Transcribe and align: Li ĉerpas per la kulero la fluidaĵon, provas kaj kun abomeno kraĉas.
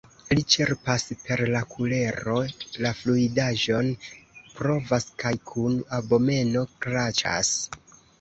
Li 0.37 0.43
ĉerpas 0.51 1.03
per 1.25 1.41
la 1.55 1.59
kulero 1.73 2.37
la 2.85 2.91
fluidaĵon, 3.01 3.89
provas 4.55 5.05
kaj 5.25 5.33
kun 5.51 5.77
abomeno 5.99 6.65
kraĉas. 6.87 7.53